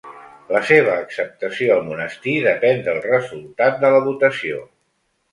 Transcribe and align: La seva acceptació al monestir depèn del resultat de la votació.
La 0.53 0.59
seva 0.67 0.93
acceptació 1.01 1.73
al 1.75 1.83
monestir 1.89 2.33
depèn 2.45 2.81
del 2.87 2.97
resultat 3.03 3.77
de 3.83 3.93
la 3.97 4.01
votació. 4.07 4.63